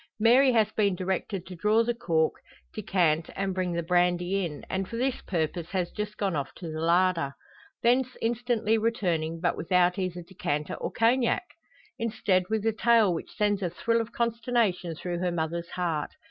Mary 0.19 0.51
has 0.51 0.71
been 0.71 0.95
directed 0.95 1.45
to 1.45 1.55
draw 1.55 1.83
the 1.83 1.93
cork, 1.93 2.33
decant, 2.73 3.29
and 3.35 3.53
bring 3.53 3.71
the 3.73 3.83
brandy 3.83 4.43
in, 4.43 4.65
and 4.67 4.87
for 4.89 4.97
this 4.97 5.21
purpose 5.27 5.67
has 5.69 5.91
just 5.91 6.17
gone 6.17 6.35
off 6.35 6.51
to 6.55 6.71
the 6.71 6.81
larder. 6.81 7.35
Thence 7.83 8.17
instantly 8.19 8.79
returning, 8.79 9.39
but 9.39 9.55
without 9.55 9.99
either 9.99 10.23
decanter 10.23 10.73
or 10.73 10.91
Cognac! 10.91 11.43
Instead 11.99 12.45
with 12.49 12.65
a 12.65 12.73
tale 12.73 13.13
which 13.13 13.35
sends 13.37 13.61
a 13.61 13.69
thrill 13.69 14.01
of 14.01 14.11
consternation 14.11 14.95
through 14.95 15.19
her 15.19 15.31
mother's 15.31 15.69
heart. 15.69 16.09